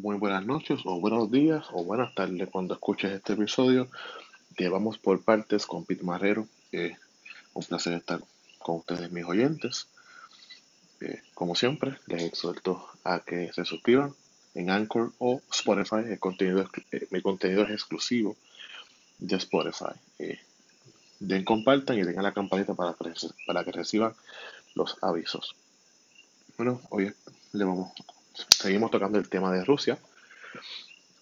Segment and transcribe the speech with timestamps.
[0.00, 3.88] muy buenas noches o buenos días o buenas tardes cuando escuches este episodio
[4.56, 6.46] que vamos por partes con Pete Marrero.
[7.52, 8.20] un placer estar
[8.58, 9.88] con ustedes, mis oyentes.
[11.02, 14.14] Eh, como siempre, les exhorto a que se suscriban
[14.54, 16.08] en Anchor o Spotify.
[16.08, 18.36] El contenido, eh, mi contenido es exclusivo
[19.18, 19.92] de Spotify.
[20.18, 20.38] Eh,
[21.18, 22.96] den compartan y den la campanita para
[23.46, 24.14] para que reciban
[24.74, 25.54] los avisos.
[26.56, 27.12] Bueno, hoy
[27.52, 27.92] le vamos,
[28.34, 29.98] seguimos tocando el tema de Rusia.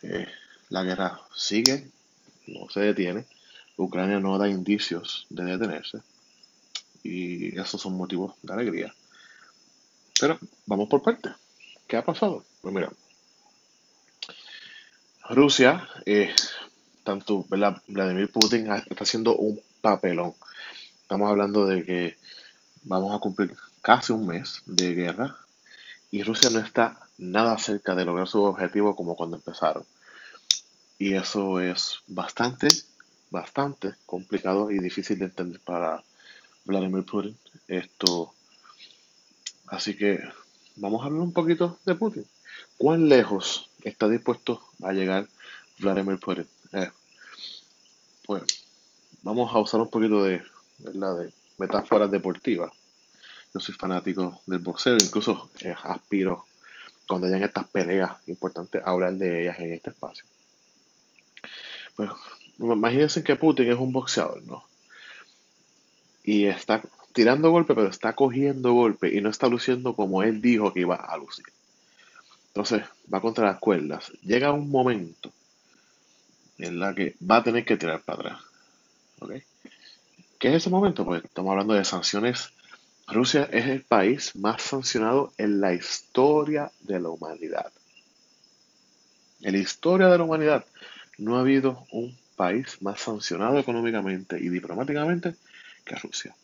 [0.03, 0.27] Eh,
[0.69, 1.91] la guerra sigue,
[2.47, 3.27] no se detiene.
[3.77, 5.99] Ucrania no da indicios de detenerse.
[7.03, 8.95] Y esos son motivos de alegría.
[10.21, 11.33] Pero vamos por partes.
[11.87, 12.45] ¿Qué ha pasado?
[12.61, 12.91] Pues mira,
[15.31, 16.35] Rusia, eh,
[17.05, 20.35] tanto Vladimir Putin está haciendo un papelón.
[21.03, 22.19] Estamos hablando de que
[22.83, 25.37] vamos a cumplir casi un mes de guerra
[26.11, 29.85] y Rusia no está nada cerca de lograr su objetivo como cuando empezaron.
[30.99, 32.69] Y eso es bastante,
[33.31, 36.03] bastante complicado y difícil de entender para
[36.65, 37.37] Vladimir Putin.
[37.69, 38.33] Esto,
[39.67, 40.21] así que
[40.77, 42.27] vamos a hablar un poquito de Putin.
[42.77, 45.29] ¿Cuán lejos está dispuesto a llegar
[45.79, 46.47] Vladimir Putin?
[46.73, 46.91] Eh,
[48.27, 48.43] pues
[49.23, 50.43] vamos a usar un poquito de,
[50.79, 52.73] de metáforas deportivas.
[53.55, 56.47] Yo soy fanático del boxeo, incluso eh, aspiro
[57.07, 60.25] cuando hayan estas peleas importantes hablar de ellas en este espacio.
[61.97, 62.11] Pues
[62.59, 64.65] imagínense que Putin es un boxeador, ¿no?
[66.23, 66.83] Y está
[67.15, 70.97] tirando golpe, pero está cogiendo golpe y no está luciendo como él dijo que iba
[70.97, 71.47] a lucir.
[72.49, 74.13] Entonces va contra las cuerdas.
[74.23, 75.33] Llega un momento
[76.59, 78.41] en la que va a tener que tirar para atrás.
[79.21, 79.33] ¿Ok?
[80.39, 81.05] ¿Qué es ese momento?
[81.05, 82.53] Pues estamos hablando de sanciones.
[83.11, 87.73] Rusia es el país más sancionado en la historia de la humanidad.
[89.41, 90.67] En la historia de la humanidad
[91.17, 95.35] no ha habido un país más sancionado económicamente y diplomáticamente
[95.85, 96.37] que Rusia.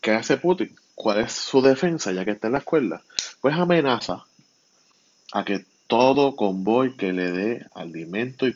[0.00, 0.74] ¿Qué hace Putin?
[0.96, 3.02] ¿Cuál es su defensa ya que está en la escuela?
[3.40, 4.24] Pues amenaza
[5.32, 8.52] a que todo convoy que le dé alimento y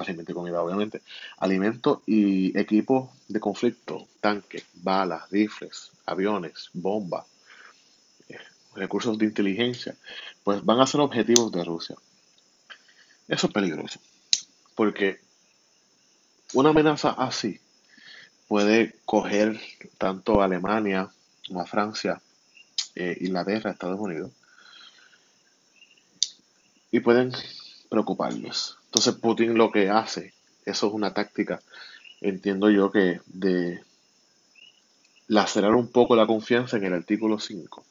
[0.00, 1.02] con, alimento y comida, obviamente,
[1.38, 7.26] alimento y equipo de conflicto, tanques, balas, rifles, aviones, bombas,
[8.28, 8.38] eh,
[8.74, 9.94] recursos de inteligencia,
[10.42, 11.96] pues van a ser objetivos de Rusia.
[13.28, 14.00] Eso es peligroso,
[14.74, 15.20] porque
[16.54, 17.60] una amenaza así
[18.48, 19.60] puede coger
[19.98, 21.10] tanto a Alemania
[21.46, 22.20] como a Francia,
[22.94, 24.32] eh, Inglaterra, Estados Unidos,
[26.90, 27.32] y pueden
[27.88, 28.79] preocuparles.
[29.00, 30.34] Entonces Putin lo que hace,
[30.66, 31.62] eso es una táctica,
[32.20, 33.80] entiendo yo que de
[35.26, 37.82] lacerar un poco la confianza en el artículo 5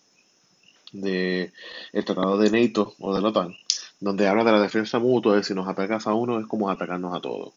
[0.92, 1.52] del
[2.06, 3.58] tratado de NATO o de la OTAN,
[4.00, 7.18] donde habla de la defensa mutua, de si nos atacas a uno es como atacarnos
[7.18, 7.54] a todos.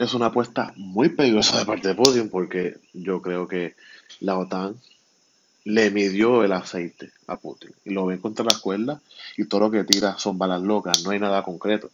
[0.00, 3.76] Es una apuesta muy peligrosa de parte de Putin porque yo creo que
[4.18, 4.80] la OTAN
[5.64, 9.00] le midió el aceite a Putin y lo ven contra la cuerda
[9.36, 11.90] y todo lo que tira son balas locas, no hay nada concreto.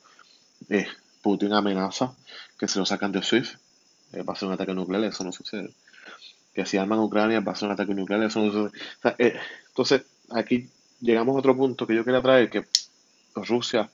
[0.69, 0.87] Eh,
[1.23, 2.15] Putin amenaza
[2.59, 3.57] que se lo sacan de SWIFT,
[4.13, 5.71] eh, va a ser un ataque nuclear, eso no sucede.
[6.53, 8.81] Que si arman Ucrania va a ser un ataque nuclear, eso no sucede.
[9.19, 9.39] Eh,
[9.69, 10.69] entonces, aquí
[11.01, 12.67] llegamos a otro punto que yo quería traer, que
[13.35, 13.89] Rusia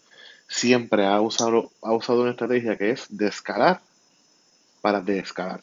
[0.48, 3.82] siempre ha usado, ha usado una estrategia que es descalar
[4.80, 5.60] para descalar.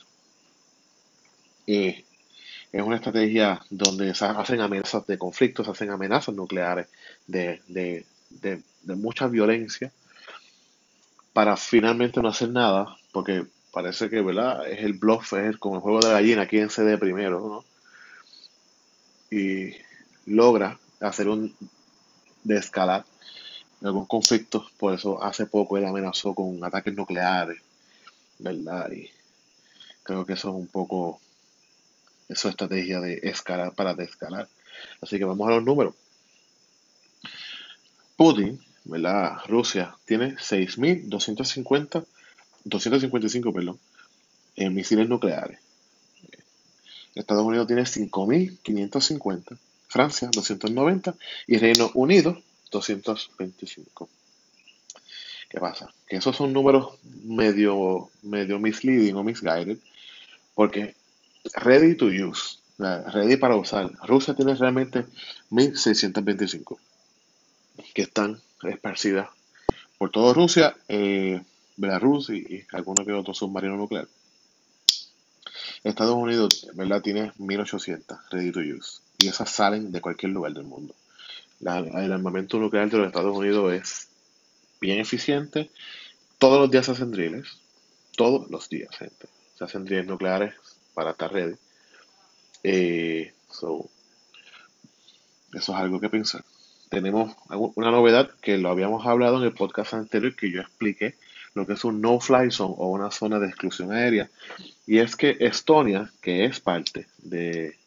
[1.66, 2.04] Y
[2.74, 6.88] es una estrategia donde se hacen amenazas de conflictos, se hacen amenazas nucleares,
[7.28, 9.92] de, de, de, mucha violencia,
[11.34, 14.68] para finalmente no hacer nada, porque parece que ¿verdad?
[14.68, 17.40] es el bluff, es el, como el juego de la gallina, quién se dé primero,
[17.40, 17.66] ¿no?
[19.30, 19.76] Y
[20.26, 21.56] logra hacer un
[22.44, 23.06] descalar
[23.82, 27.62] en algún conflicto, por eso hace poco él amenazó con ataques nucleares,
[28.40, 28.92] ¿verdad?
[28.92, 29.12] Y
[30.02, 31.20] creo que eso es un poco
[32.30, 34.48] su estrategia de escalar para descalar.
[35.02, 35.96] Así que vamos a los números.
[38.16, 39.38] Putin, ¿verdad?
[39.48, 42.06] Rusia tiene 6.250,
[42.66, 43.80] 255, perdón,
[44.56, 45.60] en eh, misiles nucleares.
[47.16, 49.58] Estados Unidos tiene 5.550,
[49.88, 51.16] Francia 290
[51.48, 54.10] y Reino Unido 225.
[55.50, 55.94] ¿Qué pasa?
[56.08, 59.78] Que esos son números medio, medio misleading o misguided,
[60.56, 60.96] porque
[61.56, 63.92] ready to use, ready para usar.
[64.06, 65.06] Rusia tiene realmente
[65.50, 66.80] 1625
[67.94, 69.30] que están esparcidas
[69.98, 71.42] por toda Rusia, eh,
[71.78, 74.08] Belarus y, y alguno que otro submarino nuclear.
[75.84, 77.02] Estados Unidos, ¿verdad?
[77.02, 79.02] Tiene 1800 ready to use.
[79.20, 80.96] y esas salen de cualquier lugar del mundo.
[81.60, 84.08] el armamento nuclear de los Estados Unidos es
[84.80, 85.70] bien eficiente.
[86.38, 87.60] Todos los días se hacen drills.
[88.16, 89.28] Todos los días, gente.
[89.58, 90.54] Se hacen drills nucleares
[90.94, 91.56] para estar ready.
[92.64, 93.90] Eh, eso
[95.54, 96.44] es algo que pensar.
[96.90, 101.16] Tenemos una novedad que lo habíamos hablado en el podcast anterior que yo expliqué
[101.54, 104.30] lo que es un no-fly zone o una zona de exclusión aérea.
[104.86, 107.78] Y es que Estonia, que es parte de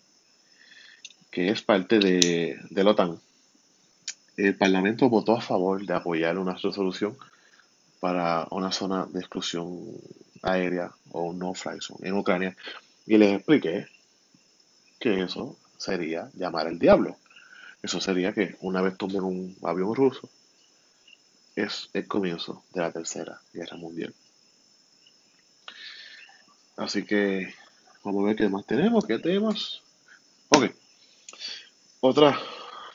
[1.31, 3.21] que es parte de, de la OTAN,
[4.37, 7.17] el Parlamento votó a favor de apoyar una resolución
[8.01, 9.83] para una zona de exclusión
[10.43, 12.57] aérea o no-fly zone en Ucrania.
[13.07, 13.87] Y les expliqué
[14.99, 17.17] que eso sería llamar al diablo.
[17.83, 20.29] Eso sería que una vez tomen un avión ruso,
[21.55, 24.15] es el comienzo de la Tercera Guerra Mundial.
[26.77, 27.55] Así que
[28.03, 29.83] vamos a ver qué más tenemos, qué tenemos.
[30.49, 30.71] Ok.
[32.01, 32.35] Otro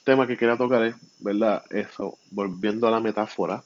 [0.04, 1.64] tema que quería tocar es, ¿verdad?
[1.70, 3.64] Eso, volviendo a la metáfora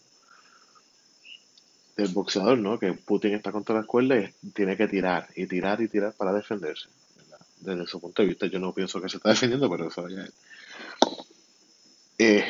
[1.95, 2.77] del boxeador, ¿no?
[2.77, 6.33] Que Putin está contra la escuela y tiene que tirar y tirar y tirar para
[6.33, 6.89] defenderse.
[7.61, 10.23] Desde su punto de vista, yo no pienso que se está defendiendo, pero eso ya
[10.23, 10.33] es.
[12.17, 12.45] Eh,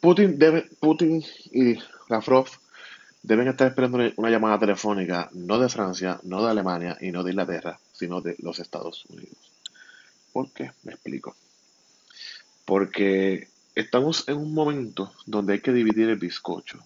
[0.00, 1.76] Putin, debe, Putin y
[2.08, 2.48] Lavrov
[3.22, 7.30] deben estar esperando una llamada telefónica no de Francia, no de Alemania y no de
[7.30, 9.52] Inglaterra, sino de los Estados Unidos.
[10.32, 10.72] ¿Por qué?
[10.82, 11.36] Me explico.
[12.64, 16.78] Porque estamos en un momento donde hay que dividir el bizcocho.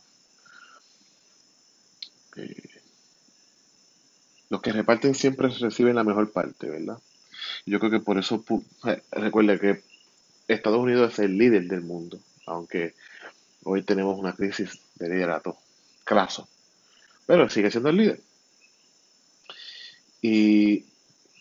[2.36, 2.80] Eh,
[4.50, 6.98] los que reparten siempre reciben la mejor parte, ¿verdad?
[7.64, 8.44] Yo creo que por eso,
[8.86, 9.82] eh, recuerde que
[10.48, 12.94] Estados Unidos es el líder del mundo aunque
[13.64, 15.56] hoy tenemos una crisis de liderato
[16.04, 16.48] craso,
[17.26, 18.20] pero sigue siendo el líder.
[20.22, 20.84] ¿Y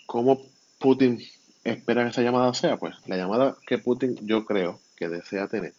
[0.06, 0.41] cómo
[0.80, 1.21] Putin
[1.63, 2.77] espera que esa llamada sea?
[2.77, 5.74] Pues la llamada que Putin yo creo que desea tener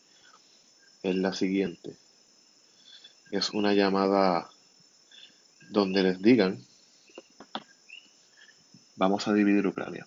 [1.03, 1.97] es la siguiente.
[3.31, 4.49] Es una llamada
[5.71, 6.65] donde les digan,
[8.97, 10.07] vamos a dividir Ucrania.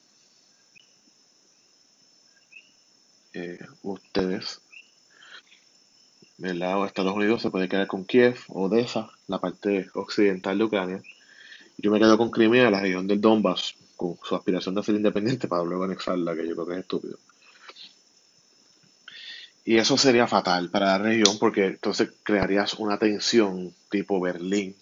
[3.33, 4.61] Eh, ustedes
[6.59, 11.01] lado de Estados Unidos se puede quedar con Kiev, Odessa, la parte occidental de Ucrania.
[11.77, 15.47] Yo me quedo con Crimea, la región del Donbass, con su aspiración de ser independiente
[15.47, 17.17] para luego anexarla, que yo creo que es estúpido.
[19.69, 24.75] Y eso sería fatal para la región porque entonces crearías una tensión tipo Berlín,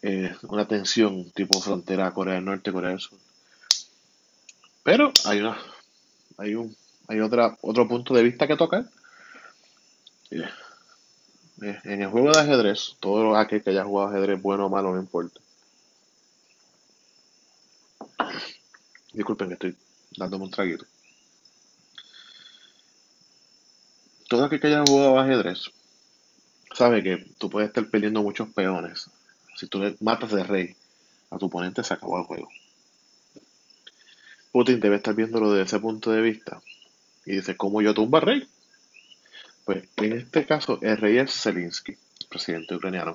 [0.00, 3.18] eh, una tensión tipo frontera Corea del Norte, Corea del Sur.
[4.82, 5.58] Pero hay una,
[6.38, 6.74] hay un,
[7.06, 8.86] hay otra, otro punto de vista que tocar
[10.30, 10.48] eh,
[11.60, 15.00] en el juego de ajedrez, todo aquel que haya jugado ajedrez, bueno o malo, no
[15.00, 15.38] importa.
[19.12, 19.76] Disculpen que estoy
[20.16, 20.86] dándome un traguito.
[24.28, 25.70] Todo aquel que haya jugado ajedrez
[26.74, 29.08] sabe que tú puedes estar perdiendo muchos peones.
[29.56, 30.76] Si tú le matas de rey
[31.30, 32.48] a tu oponente, se acabó el juego.
[34.50, 36.60] Putin debe estar viéndolo desde ese punto de vista
[37.24, 38.48] y dice, ¿cómo yo tumba rey?
[39.64, 41.96] Pues en este caso, el rey es Zelensky,
[42.28, 43.12] presidente ucraniano,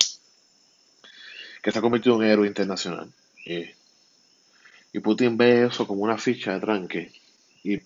[1.62, 3.12] que se ha convertido en un héroe internacional.
[4.92, 7.12] y Putin ve eso como una ficha de tranque
[7.64, 7.80] y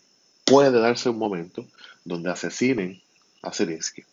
[0.44, 1.66] puede darse un momento
[2.04, 3.00] donde asesinen
[3.46, 4.04] a Zelensky.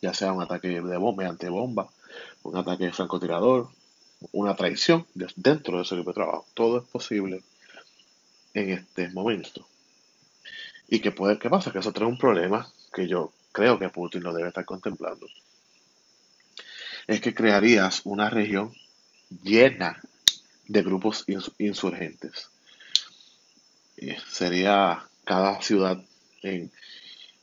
[0.00, 1.88] Ya sea un ataque de bomba mediante bomba,
[2.42, 3.68] un ataque francotirador,
[4.32, 6.46] una traición dentro de ese equipo de trabajo.
[6.54, 7.42] Todo es posible
[8.54, 9.66] en este momento.
[10.88, 11.72] ¿Y qué, puede, qué pasa?
[11.72, 15.26] Que eso trae un problema que yo creo que Putin lo debe estar contemplando.
[17.06, 18.72] Es que crearías una región
[19.42, 20.00] llena
[20.68, 21.24] de grupos
[21.58, 22.50] insurgentes.
[24.28, 26.02] sería cada ciudad
[26.42, 26.70] en,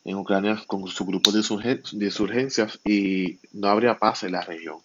[0.06, 4.80] Ucrania con su grupo de, insurgencias y no habría paz en la región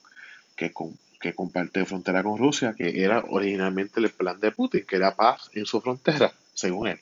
[0.57, 0.73] que,
[1.21, 5.51] que comparte frontera con Rusia, que era originalmente el plan de Putin, que era paz
[5.55, 7.01] en su frontera, según él.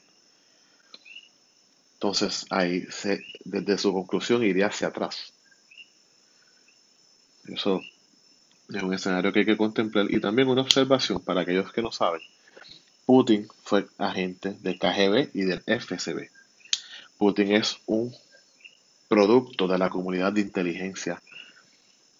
[1.94, 5.32] Entonces ahí se, desde su conclusión iría hacia atrás.
[7.48, 7.80] Eso
[8.68, 11.92] es un escenario que hay que contemplar y también una observación para aquellos que no
[11.92, 12.20] saben.
[13.04, 16.28] Putin fue agente del KGB y del FSB.
[17.18, 18.14] Putin es un
[19.08, 21.22] producto de la comunidad de inteligencia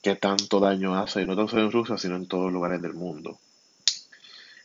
[0.03, 2.81] que tanto daño hace, y no tan solo en Rusia, sino en todos los lugares
[2.81, 3.39] del mundo.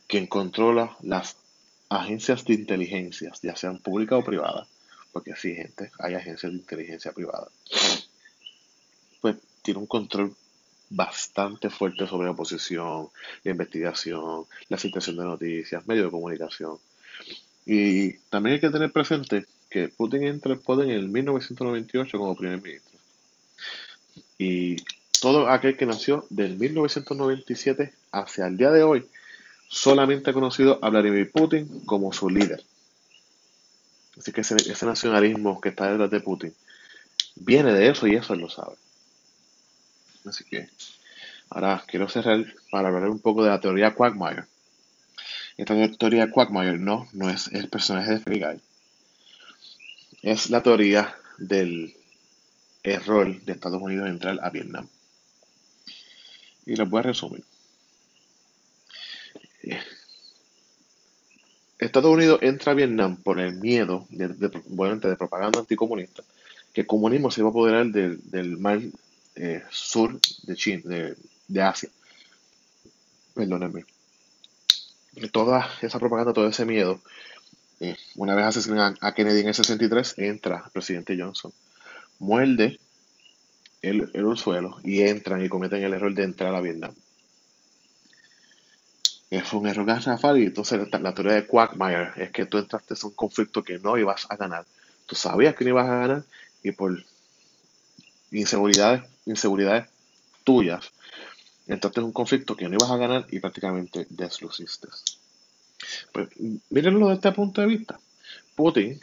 [0.06, 1.36] Quien controla las
[1.88, 4.68] agencias de inteligencia, ya sean públicas o privadas,
[5.12, 7.48] porque sí, gente, hay agencias de inteligencia privada,
[9.20, 10.34] pues tiene un control
[10.88, 13.08] bastante fuerte sobre la oposición,
[13.44, 16.78] la investigación, la situación de noticias, medios de comunicación.
[17.64, 22.36] Y también hay que tener presente que Putin entra al poder en el 1998 como
[22.36, 22.98] primer ministro.
[24.36, 24.76] Y
[25.20, 29.08] todo aquel que nació del 1997 hacia el día de hoy
[29.68, 32.62] solamente ha conocido a Vladimir Putin como su líder.
[34.18, 36.54] Así que ese, nacionalismo que está detrás de Putin
[37.36, 38.76] viene de eso y eso él lo sabe.
[40.26, 40.68] Así que
[41.48, 44.44] ahora quiero cerrar para hablar un poco de la teoría Quagmire.
[45.56, 48.60] Esta teoría Quagmire no, no es el personaje de Free Guy.
[50.22, 51.94] Es la teoría del
[52.82, 54.88] error de Estados Unidos en entrar a Vietnam.
[56.64, 57.44] Y lo voy a resumir.
[61.78, 66.22] Estados Unidos entra a Vietnam por el miedo de, de propaganda anticomunista
[66.72, 68.80] que el comunismo se iba a apoderar del, del mar
[69.34, 71.16] eh, sur de China, de,
[71.48, 71.90] de Asia.
[73.34, 73.84] Perdónenme.
[75.30, 77.00] Toda esa propaganda, todo ese miedo,
[77.82, 81.52] eh, una vez asesinan a, Kennedy en el 63, entra el presidente Johnson,
[82.20, 82.78] muerde
[83.82, 86.94] el, el suelo y entran y cometen el error de entrar a Vietnam.
[89.44, 93.06] Fue un error garrafal y entonces la, teoría de Quagmire es que tú entraste en
[93.06, 94.64] un conflicto que no ibas a ganar.
[95.06, 96.24] Tú sabías que no ibas a ganar
[96.62, 97.02] y por
[98.30, 99.88] inseguridades, inseguridades
[100.44, 100.92] tuyas,
[101.66, 104.86] entraste en un conflicto que no ibas a ganar y prácticamente desluciste.
[106.12, 106.28] Pues
[106.70, 107.98] mírenlo desde este punto de vista.
[108.54, 109.00] Putin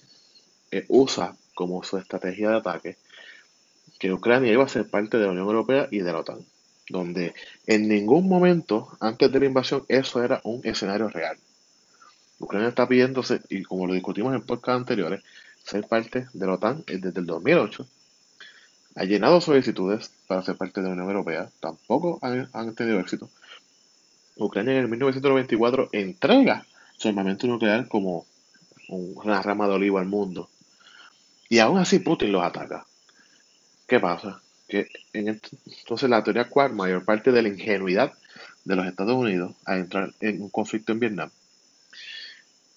[0.71, 2.97] eh, usa como su estrategia de ataque
[3.99, 6.39] que Ucrania iba a ser parte de la Unión Europea y de la OTAN,
[6.87, 7.33] donde
[7.67, 11.37] en ningún momento antes de la invasión eso era un escenario real.
[12.39, 15.21] Ucrania está pidiéndose, y como lo discutimos en podcast anteriores,
[15.63, 17.85] ser parte de la OTAN desde el 2008.
[18.95, 21.49] Ha llenado solicitudes para ser parte de la Unión Europea.
[21.59, 23.29] Tampoco han, tenido éxito.
[24.39, 26.65] Ucrania en el 1994 entrega
[26.97, 28.25] su armamento nuclear como
[28.87, 30.49] una rama de olivo al mundo.
[31.49, 32.85] Y aún así Putin los ataca.
[33.87, 34.41] ¿Qué pasa?
[34.67, 38.13] Que entonces la teoría Quad, mayor parte de la ingenuidad
[38.65, 41.29] de los Estados Unidos a entrar en un conflicto en Vietnam.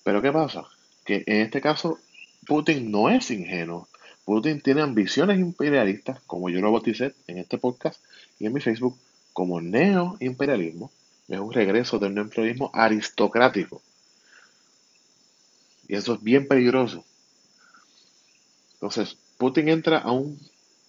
[0.02, 0.64] Pero ¿qué pasa?
[1.04, 1.98] Que en este caso
[2.46, 3.88] Putin no es ingenuo.
[4.24, 8.02] Putin tiene ambiciones imperialistas, como yo lo bauticé en este podcast
[8.38, 8.96] y en mi Facebook,
[9.32, 10.90] como neoimperialismo.
[11.32, 13.80] Es un regreso del neoimperialismo aristocrático.
[15.88, 17.06] Y eso es bien peligroso.
[18.74, 20.38] Entonces, Putin entra a un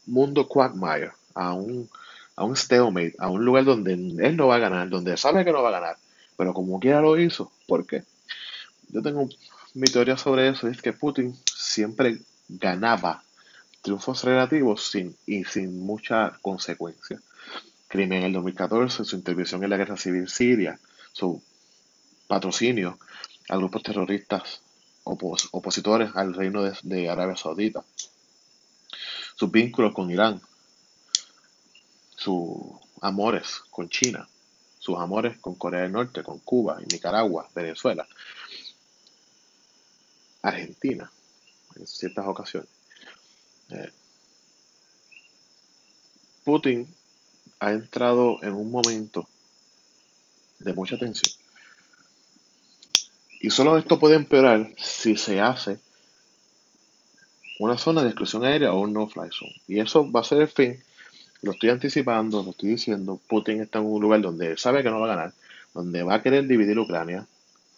[0.06, 1.90] mundo quagmire, a un,
[2.36, 5.54] a un stalemate, a un lugar donde él no va a ganar, donde sabe que
[5.54, 5.96] no va a ganar,
[6.36, 7.50] pero como quiera lo hizo.
[7.66, 8.04] ¿Por qué?
[8.90, 9.30] Yo tengo
[9.74, 12.20] mi teoría sobre eso es que Putin siempre
[12.50, 13.24] ganaba
[13.82, 17.22] triunfos relativos sin, y sin mucha consecuencia.
[17.94, 20.80] Crimen en el 2014, su intervención en la guerra civil siria,
[21.12, 21.44] su
[22.26, 22.98] patrocinio
[23.50, 24.64] a grupos terroristas
[25.04, 27.86] opositores al reino de, de Arabia Saudita,
[29.36, 30.42] sus vínculos con Irán,
[32.16, 32.58] sus
[33.00, 34.28] amores con China,
[34.80, 38.08] sus amores con Corea del Norte, con Cuba, Nicaragua, Venezuela,
[40.42, 41.12] Argentina
[41.76, 42.70] en ciertas ocasiones.
[43.70, 43.92] Eh,
[46.44, 46.88] Putin
[47.64, 49.26] ha entrado en un momento
[50.60, 51.34] de mucha tensión.
[53.40, 55.80] Y solo esto puede empeorar si se hace
[57.60, 59.56] una zona de exclusión aérea o un no-fly zone.
[59.70, 60.84] Y eso va a ser el fin.
[61.42, 63.20] Lo estoy anticipando, lo estoy diciendo.
[63.28, 65.34] Putin está en un lugar donde sabe que no va a ganar,
[65.74, 67.26] donde va a querer dividir Ucrania,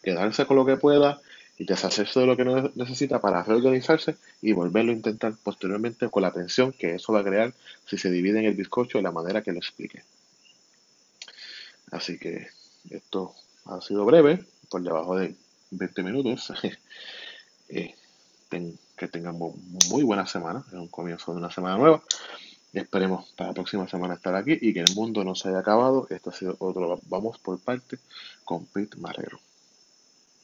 [0.01, 1.21] quedarse con lo que pueda
[1.59, 6.31] y deshacerse de lo que necesita para reorganizarse y volverlo a intentar posteriormente con la
[6.31, 7.53] tensión que eso va a crear
[7.85, 10.03] si se divide en el bizcocho de la manera que lo explique.
[11.91, 12.47] Así que
[12.89, 13.33] esto
[13.65, 15.35] ha sido breve, por debajo de
[15.71, 16.53] 20 minutos.
[17.67, 17.95] Eh,
[18.95, 19.55] que tengamos
[19.89, 22.03] muy buena semana, es un comienzo de una semana nueva.
[22.73, 26.07] Esperemos para la próxima semana estar aquí y que el mundo no se haya acabado.
[26.09, 27.97] Esto ha sido otro Vamos por parte
[28.43, 29.39] con Pete Marrero.